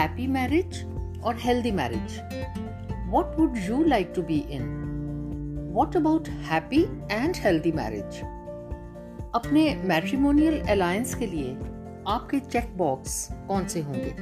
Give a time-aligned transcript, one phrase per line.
[0.00, 0.84] happy marriage
[1.22, 2.20] or healthy marriage?
[3.10, 4.66] What would you like to be in?
[5.72, 8.22] What about happy and healthy marriage?
[9.34, 11.56] अपने matrimonial alliance के लिए
[12.08, 13.18] आपके check box
[13.48, 14.14] कौन से होंगे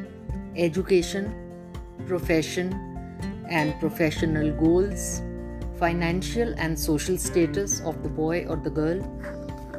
[0.64, 1.28] education
[2.06, 2.72] profession
[3.50, 5.06] and professional goals
[5.78, 9.00] financial and social status of the boy or the girl,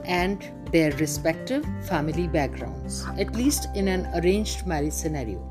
[0.06, 5.48] and their respective family backgrounds, at least in an arranged marriage scenario.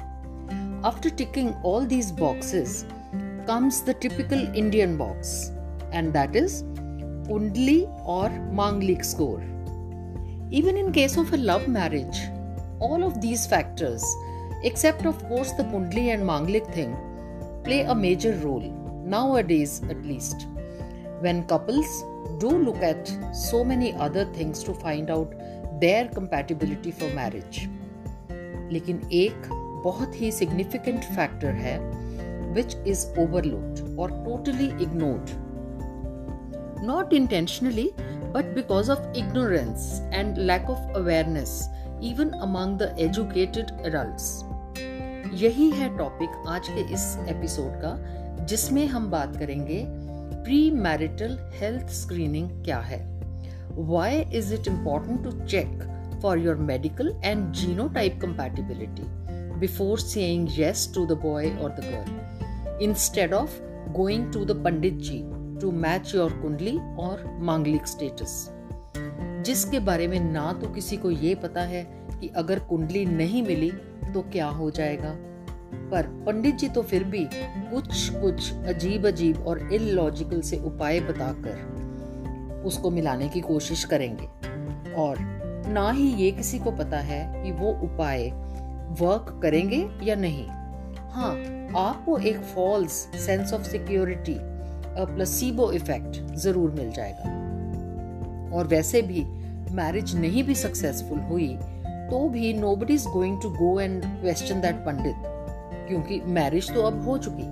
[0.82, 2.84] After ticking all these boxes
[3.46, 5.50] comes the typical Indian box,
[5.92, 6.62] and that is
[7.28, 9.42] Kundli or Manglik score.
[10.50, 12.18] Even in case of a love marriage,
[12.80, 14.04] all of these factors,
[14.62, 16.96] except of course the Kundli and Manglik thing,
[17.64, 18.70] play a major role,
[19.04, 20.46] nowadays at least,
[21.20, 22.04] when couples
[22.38, 25.34] do look at so many other things to find out
[25.80, 27.68] their compatibility for marriage.
[28.72, 31.77] लेकिन एक बहुत ही significant factor है
[32.53, 35.29] which is overlooked और totally ignored
[36.85, 37.91] not intentionally
[38.33, 41.51] but because of ignorance and lack of awareness,
[42.01, 44.27] even among the educated adults.
[45.33, 47.95] यही है topic आज के इस एपिसोड का,
[48.45, 49.83] जिसमें हम बात करेंगे
[50.43, 52.99] प्री मैरिटल हेल्थ स्क्रीनिंग क्या है?
[53.75, 55.79] Why is it important to check
[56.21, 59.03] for your medical and genotype compatibility
[59.67, 65.23] saying yes to the boy और the girl instead of going to the pandit ji
[65.61, 68.51] to match your kundli और मांगलिक status
[69.45, 71.83] जिसके बारे में ना तो किसी को ये पता है
[72.21, 73.71] कि अगर कुंडली नहीं मिली
[74.13, 75.15] तो क्या हो जाएगा?
[75.91, 81.79] पर पंडित जी तो फिर भी कुछ कुछ अजीब अजीब और इलॉजिकल से उपाय बताकर
[82.65, 84.25] उसको मिलाने की कोशिश करेंगे।
[84.93, 85.15] और
[85.67, 88.29] ना ही ये किसी को पता है कि वो उपाय
[88.91, 90.45] वर्क करेंगे या नहीं?
[91.11, 91.33] हाँ
[91.79, 92.91] आपको एक false
[93.25, 94.35] sense of security
[95.07, 97.37] placebo effect ज़रूर मिल जाएगा।
[98.49, 99.23] और वैसे भी
[99.75, 101.47] मैरिज नहीं भी सक्सेसफुल हुई
[102.09, 105.15] तो भी nobody is going to go and question that pandit,
[105.87, 107.43] क्योंकि मैरिज तो अब हो चुकी।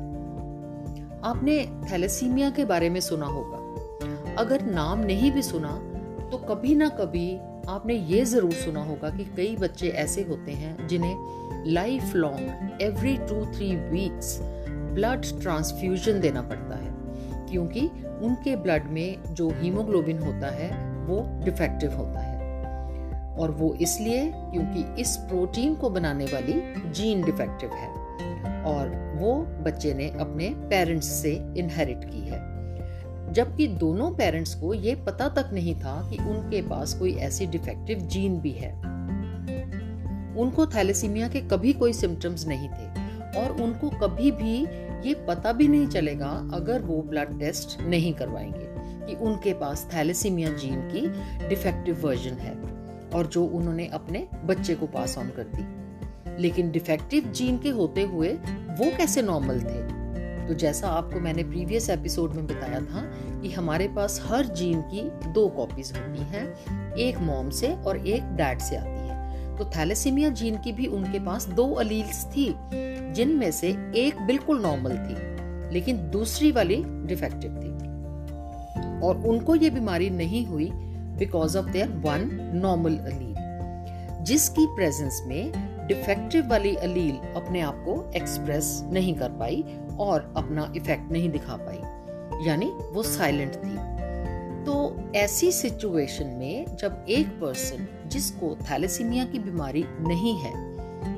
[1.23, 1.57] आपने
[1.91, 3.57] थैलेसीमिया के बारे में सुना होगा।
[4.35, 5.69] अगर नाम नहीं भी सुना
[6.31, 7.27] तो कभी ना कभी
[7.69, 11.15] आपने ये ज़रूर सुना होगा कि कई बच्चे ऐसे होते हैं जिन्हें
[12.15, 14.39] lifelong every two three weeks
[14.71, 16.97] blood transfusion देना पड़ता है।
[17.51, 17.81] क्योंकि
[18.21, 22.37] उनके ब्लड में जो हीमोग्लोबिन होता है, वो डिफेक्टिव होता है।
[23.35, 27.89] और वो इसलिए क्योंकि इस प्रोटीन को बनाने वाली जीन डिफेक्टिव है।
[28.63, 32.56] और वो बच्चे ने अपने पेरेंट्स से इनहेरिट की है।
[33.31, 37.99] जबकि दोनों पेरेंट्स को ये पता तक नहीं था कि उनके पास कोई ऐसी डिफेक्टिव
[37.99, 38.97] जीन भी है।
[40.37, 43.07] उनको थैलेसीमिया के कभी कोई सिम्टम्स नहीं थे
[43.39, 44.65] और उनको कभी भी
[45.09, 48.67] ये पता भी नहीं चलेगा अगर वो ब्लड टेस्ट नहीं करवाएँगे
[49.07, 51.07] कि उनके पास थैलेसीमिया जीन की
[51.47, 52.55] डिफेक्टिव वर्जन है
[53.09, 55.87] और जो उन्होंने अपने बच्चे को पास ऑन कर दी।
[56.41, 58.29] लेकिन डिफेक्टिव जीन के होते हुए
[58.69, 59.96] वो कैसे नॉर्मल थे?
[60.47, 63.01] तो जैसा आपको मैंने प्रीवियस एपिसोड में बताया था
[63.41, 68.23] कि हमारे पास हर जीन की दो कॉपीज होती हैं, एक मॉम से और एक
[68.23, 72.55] डैड से आती है। तो थैलेसीमिया जीन की भी उनके पास दो अलील्स थी,
[73.13, 75.15] जिनमें से एक बिल्कुल नॉर्मल थी,
[75.73, 77.77] लेकिन दूसरी वाली डिफेक्टिव थी।
[79.07, 80.71] और उनको ये बीमारी नहीं हुई
[81.17, 83.35] because of their one normal allele
[84.23, 89.63] जिसकी प्रेजेंस में डिफेक्टिव वाली अलील अपने आप को एक्सप्रेस नहीं कर पाई
[89.99, 93.75] और अपना इफ़ेक्ट नहीं दिखा पाई। यानी वो साइलेंट थी।
[94.65, 94.75] तो
[95.15, 100.53] ऐसी सिचुएशन में जब एक पर्सन जिसको थैलेसीमिया की बीमारी नहीं है,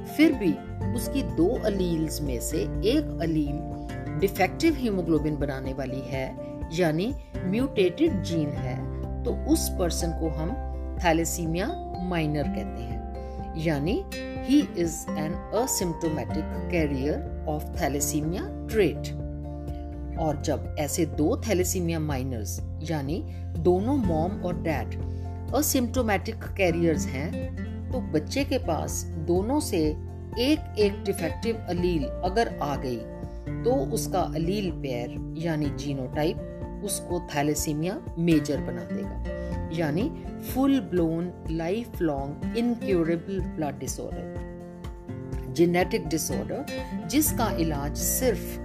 [0.05, 0.51] फिर भी
[0.95, 6.25] उसकी दो अलील्स में से एक अलील डिफेक्टिव हीमोग्लोबिन बनाने वाली है,
[6.73, 8.77] यानी म्यूटेटेड जीन है
[9.23, 10.51] तो उस पर्सन को हम
[10.97, 11.67] थैलेसीमिया
[12.01, 12.97] माइनर कहते हैं।
[13.57, 14.03] यानी
[14.45, 19.11] he is an asymptomatic carrier of thalassemia trait
[20.19, 23.21] और जब ऐसे दो थैलेसीमिया माइनर्स यानी
[23.59, 24.95] दोनों मॉम और डैड
[25.55, 27.31] असिम्टोमेटिक कैरियर्स हैं
[27.91, 29.79] तो बच्चे के पास दोनों से
[30.39, 32.97] एक एक डिफेक्टिव अलील अगर आ गई
[33.63, 40.09] तो उसका अलील पेयर यानी जीनोटाइप उसको थैलेसीमिया मेजर बना देगा, यानी
[40.49, 41.31] full blown
[42.01, 48.57] lifelong incurable blood disorder genetic disorder जिसका इलाज सिर्फ़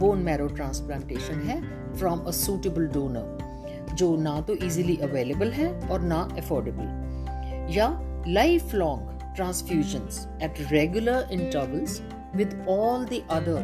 [0.00, 1.60] बोन मैरो ट्रांसप्लांटेशन है
[1.94, 7.88] फ्रॉम अ सूटेबल डोनर जो ना तो इजीली अवेलेबल है और ना अफोर्डेबल या
[8.74, 12.02] lifelong transfusions at regular intervals
[12.34, 13.58] with all the other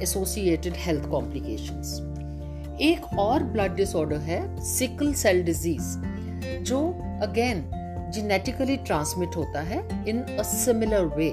[0.00, 2.09] associated health complications.
[2.82, 5.96] एक और ब्लड डिसऑर्डर है सिकल सेल डिज़ीज़
[6.64, 6.78] जो
[7.22, 7.62] अगेन
[8.14, 11.30] जीनेटिकली ट्रांसमिट होता है in a similar way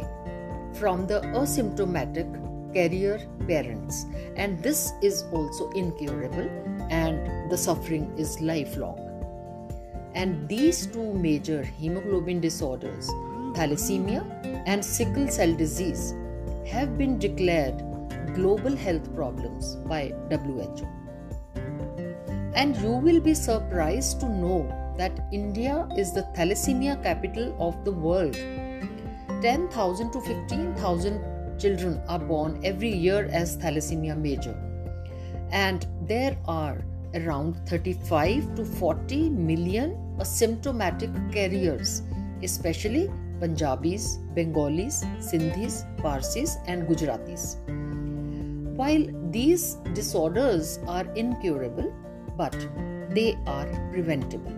[0.79, 2.33] from the asymptomatic
[2.73, 4.05] carrier parents
[4.37, 6.49] and this is also incurable
[6.91, 8.37] and the suffering is
[8.77, 13.09] lifelong and these two major haemoglobin disorders
[13.59, 14.21] thalassemia
[14.67, 16.13] and sickle cell disease
[16.73, 17.85] have been declare
[18.35, 20.97] global health problems by W
[22.61, 24.61] and you will be surprised to know
[24.97, 28.33] that India is the thalassemia capital of the world.
[29.43, 34.55] 10,000 to 15,000 children are born every year as thalassemia major.
[35.51, 36.83] And there are
[37.13, 42.01] around 35 to 40 million asymptomatic carriers,
[42.41, 43.07] especially
[43.39, 47.55] Punjabis, Bengalis, Sindhis, Parsis, and Gujaratis.
[48.75, 51.93] While these disorders are incurable,
[52.37, 52.55] but
[53.09, 54.57] they are preventable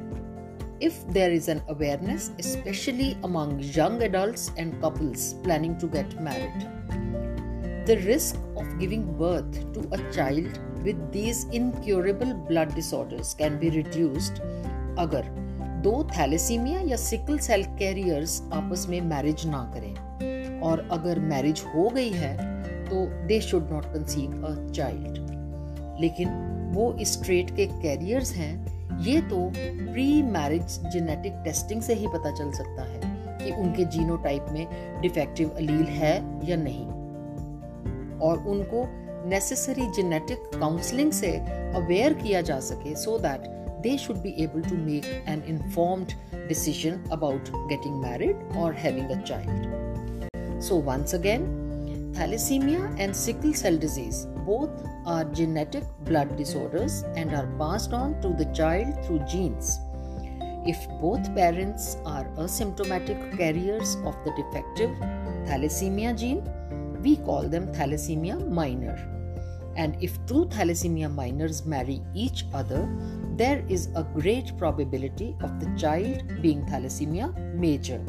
[0.79, 6.67] if there is an awareness, especially among young adults and couples planning to get married.
[7.85, 13.69] The risk of giving birth to a child with these incurable blood disorders can be
[13.69, 14.41] reduced
[14.99, 15.25] अगर
[15.83, 21.87] दो thalassaemia या sickle cell carriers आपस में marriage ना करें और अगर marriage हो
[21.95, 22.35] गई है
[22.85, 26.29] तो they should not conceive a child लेकिन
[26.69, 28.53] वो इस ट्रेट के कैरियर्स हैं,
[28.99, 33.01] ये तो प्री मैरिज जेनेटिक टेस्टिंग से ही पता चल सकता है
[33.43, 36.15] कि उनके जीनोटाइप में डिफेक्टिव अलील है
[36.49, 36.85] या नहीं।
[38.19, 38.85] और उनको
[39.29, 41.31] नेसेसरी जेनेटिक काउंसलिंग से
[41.75, 43.47] अवेयर किया जा सके so that
[43.83, 46.13] they should be able to make an informed
[46.47, 51.45] decision about getting married और having a child so once again
[52.11, 54.69] Thalassemia and sickle cell disease both
[55.05, 59.79] are genetic blood disorders and are passed on to the child through genes.
[60.65, 64.89] If both parents are asymptomatic carriers of the defective
[65.47, 66.43] thalassemia gene,
[67.01, 68.97] we call them thalassemia minor.
[69.77, 72.89] And if two thalassemia minors marry each other,
[73.37, 78.03] there is a great probability of the child being thalassemia major.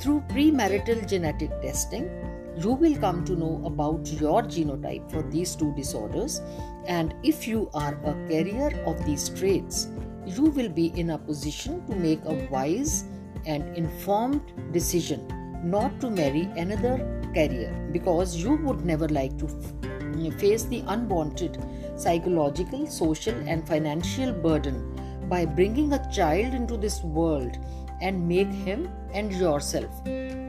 [0.00, 2.08] Through premarital genetic testing,
[2.58, 6.40] you will come to know about your genotype for these two disorders.
[6.86, 9.88] And if you are a carrier of these traits,
[10.24, 13.04] you will be in a position to make a wise
[13.44, 15.26] and informed decision
[15.62, 21.58] not to marry another carrier because you would never like to f- face the unwanted
[21.96, 27.58] psychological, social, and financial burden by bringing a child into this world
[28.00, 29.90] and make him and yourself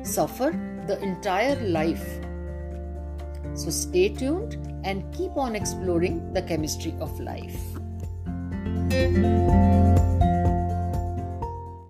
[0.03, 0.51] suffer
[0.88, 2.07] the entire life.
[3.53, 7.59] So stay tuned and keep on exploring the chemistry of life.